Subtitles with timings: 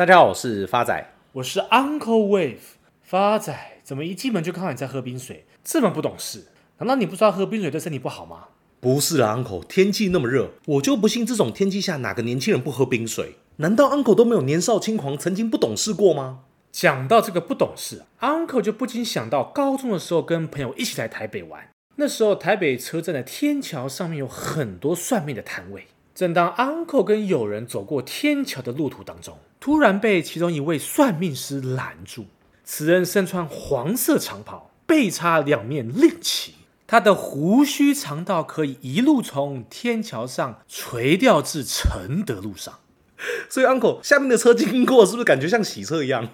[0.00, 2.56] 大家好，我是发仔，我是 Uncle Wave。
[3.02, 5.44] 发仔，怎么一进门就看到你在喝冰水？
[5.62, 6.46] 这么不懂事？
[6.78, 8.44] 难道你不知道喝冰水对身体不好吗？
[8.80, 13.34] 不是啦，Uncle，天气那么热，我就不信这种天气下哪个年轻人不喝冰水？
[13.56, 16.44] 难道 Uncle 都没有年少轻狂，曾经不懂事过吗？
[16.72, 25.88] 讲到这个不懂事，Uncle 就不禁想到高中的时候跟朋友一起来台北玩，那时候台北车站的天桥上面有很多算命的摊位。
[26.20, 32.26] 正当 Uncle 跟友人走过天桥的路途当中，突然被其中一位算命师拦住。
[32.62, 36.56] 此人身穿黄色长袍，背插两面令旗，
[36.86, 42.80] 他的胡须长到可以一路从天桥上垂掉至承德路上。
[43.48, 46.28] 所以，Uncle 下面的车经过，是不是感觉像洗车一样？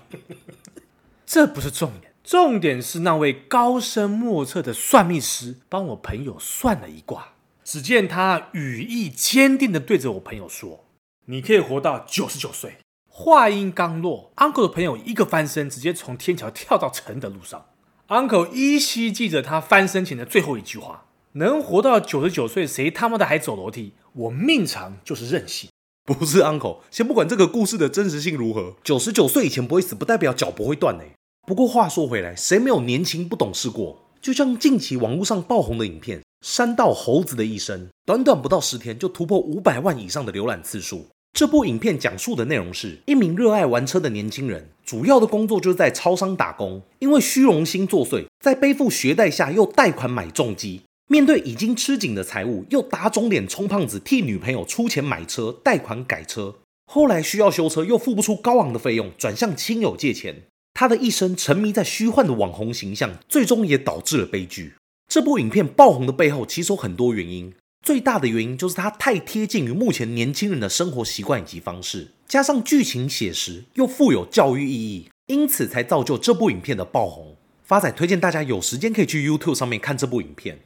[1.24, 7.34] 这不是重点，重点是那位高深莫测的算命师帮我朋友算了一卦。
[7.66, 10.84] 只见他语意坚定的对着我朋友说
[11.26, 12.76] ：“你可以活到九十九岁。”
[13.10, 17.66] 话音刚落，Uncle 的朋友一个翻身，直接从天桥跳到承德路上。
[18.06, 23.94] Uncle 依稀记着他翻身前的最后一句话：“能活到九十九岁，谁他妈的还走楼梯？
[24.12, 25.68] 我命长就是任性。”
[26.06, 31.02] 不是 Uncle，先不管这个故事的真实性如何，九十九岁以前不会死，不代表脚不会断呢。
[31.48, 34.04] 不过话说回来，谁没有年轻不懂事过？
[34.22, 36.22] 就像近期网络上爆红的影片。
[36.40, 41.06] 山道猴子的一生，短短不到十天就突破五百万以上的浏览次数。
[41.32, 46.80] 这部影片讲述的内容是一名热爱玩车的年轻人，主要的工作就是在超商打工。
[46.98, 56.54] 因为虚荣心作祟，在背负学贷下又贷款买重机，面对已经吃紧的财务，又打肿脸充胖子替女朋友出钱买车、贷款改车。
[56.90, 60.44] 后来需要修车，又付不出高昂的费用，转向亲友借钱。
[60.72, 64.74] 他的一生沉迷在虚幻的网红形象，最终也导致了悲剧。
[65.08, 67.54] 这部影片爆红的背后，其实有很多原因。
[67.82, 77.36] 最大的原因就是它太贴近于目前年轻人的生活习惯以及方式，加上剧情写实又富有教育意义，因此才造就这部影片的爆红。
[77.62, 80.58] 发仔推荐大家有时间可以去 YouTube 上面看这部影片。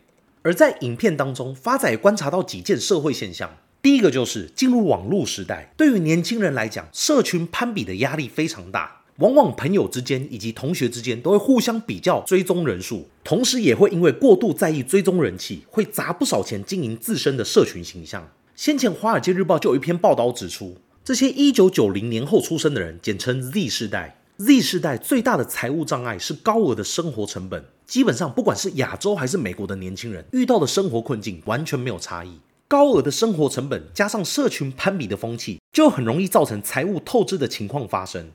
[0.42, 3.58] 而在影片当中，发仔观察到几件社会现象。
[3.83, 8.99] 第一个就是进入网络时代，对于年轻人来讲，社群攀比的压力非常大。
[9.20, 18.27] 往往朋友之间以及同学之间都会互相比较追踪人数，同时也会因为过度在意追踪人气，会砸不少钱经营自身的社群形象。
[18.57, 27.63] 先前《华尔街日报》就有一篇报道指出，这些一九九零年后出生的人，简称 Z 世代，Z 世代最大的财务障碍是高额的生活成本。
[27.86, 32.39] 基本上，不管是亚洲还是美国的年轻人，遇到的生活困境完全没有差异。
[32.69, 38.30] 高额的生活成本加上社群攀比的风气，就很容易造成财务透支的情况发生。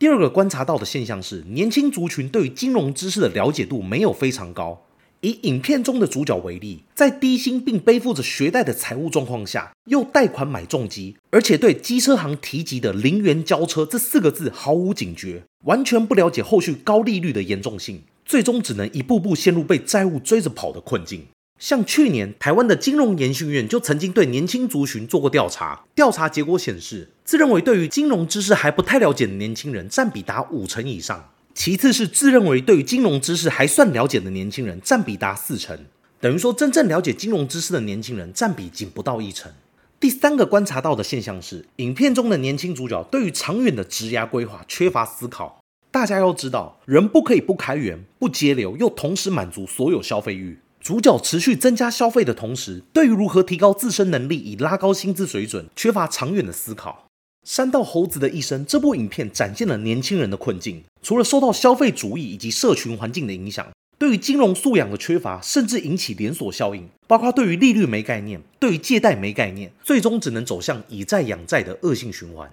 [0.00, 4.86] 第二个观察到的现象是，年轻族群对于金融知识的了解度没有非常高。
[5.20, 21.26] 以影片中的主角为例，在低薪并背负着学贷的财务状况下，又贷款买重机，而且对机车行提及的零元交车这四个字毫无警觉，完全不了解后续高利率的严重性，最终只能一步步陷入被债务追着跑的困境。
[21.60, 35.78] 像去年台湾的金融研训院就曾经对年轻族群做过调查，调查结果显示，自认为对于金融知识还不太了解的年轻人占比达五成以上，其次是自认为对于金融知识还算了解的年轻人占比达四成，
[36.18, 39.52] 等于说真正了解金融知识的年轻人占比仅不到一成。
[40.00, 45.62] 第三个观察到的现象是，影片中的年轻主角对于长远的职涯规划缺乏思考。
[45.90, 50.58] 大家要知道，人不可以不开源、不节流，又同时满足所有消费欲。
[50.80, 57.06] 主角持续增加消费的同时，对于如何提高自身能力以拉高薪资水准，缺乏长远的思考。
[57.46, 63.68] 山道猴子的一生这部影片展现了年轻人的困境，除了受到消费主义以及社群环境的影响，
[63.98, 72.50] 对于金融素养的缺乏，甚至引起连锁效应，包括对于利率没概念，对于借贷没概念，最终只能走向以债养债的恶性循环。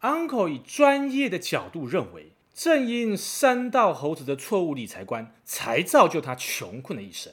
[0.00, 7.30] Uncle 以专业的角度认为，正因山道猴子的错误理财观，才造就他穷困的一生。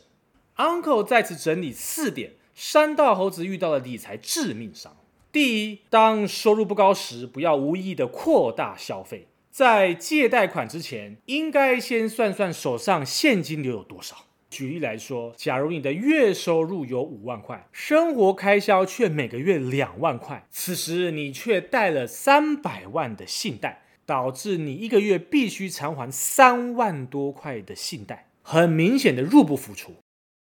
[0.58, 4.96] Uncle 在此整理四点，山道猴子遇到的理财致命伤。
[5.32, 9.28] 第一，当收入不高时，不要无意的扩大消费。
[9.50, 14.26] 在借贷款之前，应该先算算手上现金流有多少。
[14.52, 29.96] 举例来说，假如你的月收入有五万块，生活开销却每个月两万块，此时你却贷了三百万的信贷，导致你一个月必须偿还三万多块的信贷，很明显的入不敷出。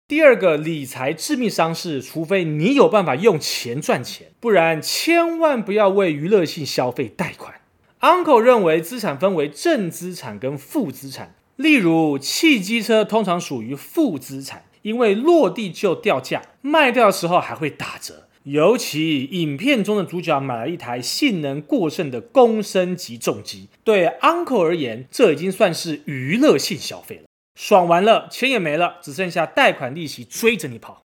[0.09, 7.55] 第二个理财致命伤是，除非你有办法用钱赚钱，不然千万不要为娱乐性消费贷款。
[7.99, 27.23] Uncle 认为资产分为正资产跟负资产，例如汽机车通常属于负资产，因为落地就掉价，卖掉的时候还会打折，尤其影片中的主角买了一台性能过剩的公升级重机，对 Uncle 而言，这已经算是娱乐性消费了。
[27.57, 31.01] 爽完了，钱也没了，只剩下贷款利息追着你跑。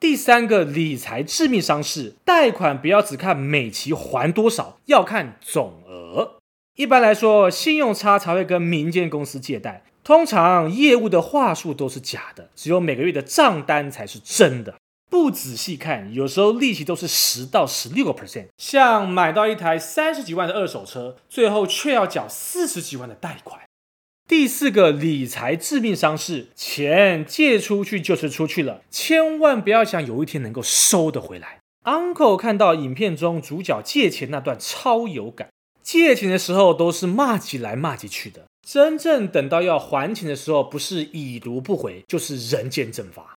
[0.00, 6.38] 第三个理财致命伤是，贷款不要只看每期还多少，要看总额。
[6.74, 14.74] 一般来说，信用差才会跟民间公司借贷，通常业务的话术都是假的，只有每个月的账单才是真的。
[15.08, 18.48] 不仔细看，有时候利息都是十到十六个 percent。
[18.58, 23.60] 像买到一台三十几万的二手车，最后却要缴四十几万的贷款。
[24.28, 31.60] 第四个理财致命伤是，钱借出去就是出去了，千万不要想有一天能够收得回来。
[31.84, 35.50] Uncle 看到影片中主角借钱那段超有感，
[35.80, 43.36] 借钱的时候都是骂起来骂起去的，真正等到要还钱的时候，不是已读不回，就是人间蒸发。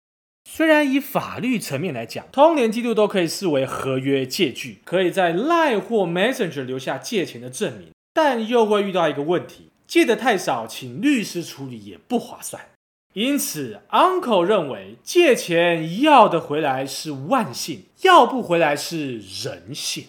[0.49, 12.69] 虽然以法律层面来讲，通联记录都可以视为合约借据，可以在 Line 或 Messenger 留下借钱的证明，但又会遇到一个问题：借的太少，请律师处理也不划算。
[13.13, 20.05] 因此，Uncle 认为借钱要得回来是万幸，要不回来是人性。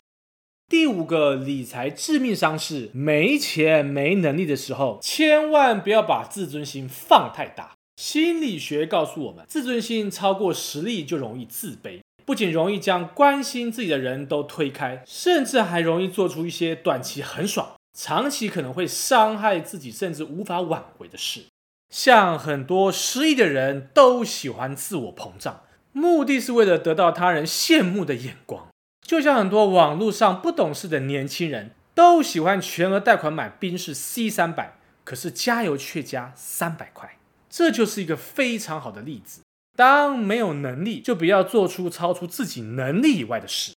[0.68, 7.72] 第五个理财致命伤是没钱没能力的时候，千万不要把自尊心放太大。
[7.96, 21.46] 心理学告诉我们，自尊心超过实力就容易自卑，不仅容易将关心自己的人都推开，甚至还容易做出一些短期很爽，长期可能会伤害自己甚至无法挽回的事。
[21.90, 28.68] 像很多失意的人都喜欢自我膨胀，目的是为了得到他人羡慕的眼光。
[29.02, 37.18] 就像很多网络上不懂事的年轻人都喜欢全额贷款买宾士 C 三百，可是加油却加三百块。
[37.50, 39.40] 这就是一个非常好的例子。
[39.74, 43.72] 当没有能力，就不要做出超出自己能力以外的事。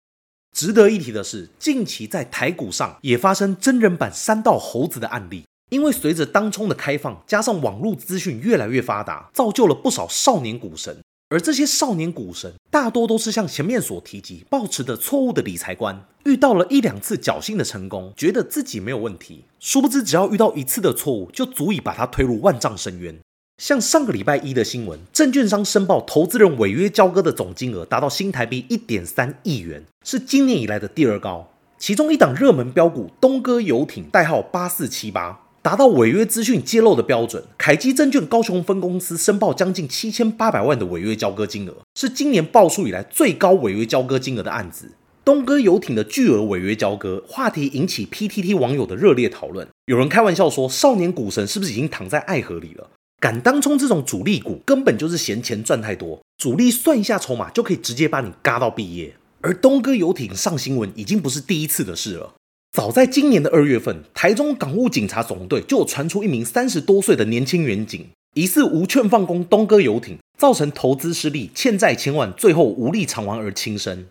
[0.56, 5.44] 值得一提的是，近期在台股上也发生真人版三道猴子的案例。
[5.70, 10.98] 因为随着当冲的开放，加上网络资讯越来越发达，造就了不少少年股神。
[11.30, 23.16] 而这些少年股神大多都是像前面所提及，抱持的错误的理财观，遇到了一两次侥幸的成功，觉得自己没有问题，殊不知只要遇到一次的错误，就足以把他推入万丈深渊。
[23.60, 31.52] 像上个礼拜一的新闻，证券商申报投资人违约交割的总金额达到新台币一点三亿元，是今年以来的第二高。
[31.78, 37.44] 其中一档热门标股东哥游艇，代号八四七八，达到违约资讯揭露的标准。
[37.58, 44.94] 凯基证券高雄分公司申报将近七千八百万的违约交割金额，是今年爆出以来最高违约交割金额的案子。
[45.26, 52.90] 东哥游艇的巨额违约交割话题引起 PTT 网友的热烈讨论，有人开玩笑说：“少年股神是不是已经躺在爱河里了？”
[53.20, 56.20] 敢当冲这种主力股，根本就是嫌钱赚太多。
[56.38, 59.14] 主力算一下筹码，就可以直接把你嘎到毕业。
[59.42, 62.36] 而东哥游艇上新闻，已经不是第一次的事了。
[62.72, 74.06] 早在今年的二月份，台中港务警察总队就有传出一名三十多岁的年轻员警，疑似无券放工东哥游艇，造成投资失利，欠债千万，最后无力偿还而轻生。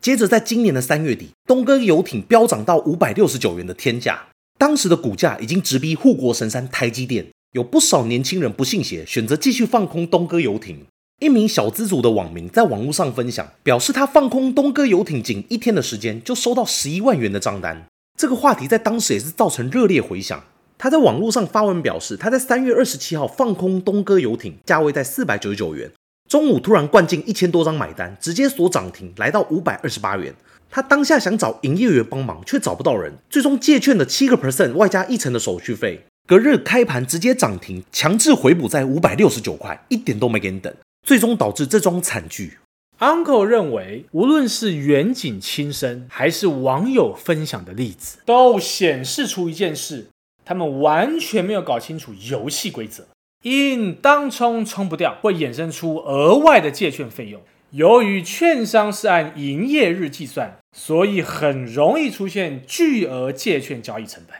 [0.00, 4.28] 接着，在今年的三月底，东哥游艇飙涨到五百六十九元的天价，
[4.58, 7.26] 当时的股价已经直逼护国神山台积电。
[7.52, 10.86] 有不少年轻人不信邪，选择继续放空东哥游艇。
[11.20, 17.86] 一名小资族的网民在网络上分享，表示他放空东哥游艇仅一天的时间就收到十一万元的账单。
[18.18, 20.42] 这个话题在当时也是造成热烈回响。
[20.78, 25.90] 他在网络上发文表示，他在三月二十七号放空东哥游艇，价位在四百九十九元，
[26.30, 30.34] 中午突然灌进一千多张买单，直接锁涨停，来到五百二十八元。
[30.70, 36.06] 他当下想找营业员帮忙，却找不到人，最终借券的七个 percent 外加一成的手续费。
[36.26, 40.72] 隔日开盘直接涨停，强制回补在五百六十九块，一点都没给你等，
[41.06, 42.58] 最终导致这桩惨剧。
[43.00, 50.06] Uncle 认为，无论是远景亲身，还是网友分享的例子，都显示出一件事：
[50.44, 53.08] 他们完全没有搞清楚游戏规则。
[53.42, 57.42] 因当冲冲不掉，会衍生出额外的借券费用。
[57.72, 64.36] 由于券商是按营业日计算，所以很容易出现巨额借券交易成本。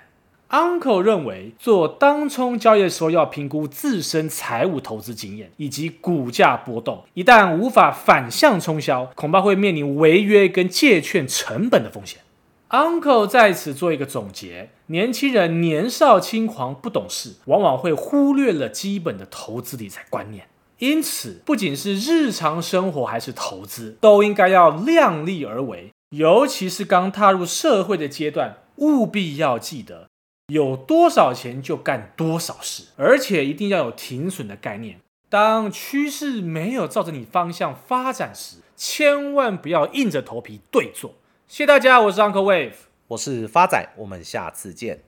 [0.52, 12.21] Uncle 认为，做当冲交易的时候要评估自身财务投资经验以及股价波动，一旦无法反向冲销，恐怕会面临违约跟借券成本的风险。
[12.68, 20.47] Uncle 在此做一个总结：年轻人年少轻狂不懂事，往往会忽略了基本的投资理财观念。
[20.78, 30.09] 因此，不仅是日常生活还是投资，都应该要量力而为，尤其是刚踏入社会的阶段，务必要记得。
[30.49, 41.15] 有多少钱就干多少事，而且一定要有停损的概念，当趋势没有照着你方向发展时，千万不要硬着头皮对做。
[41.47, 42.73] 谢谢大家，我是 Uncle Wave，
[43.09, 45.03] 我是发仔，我们下次见。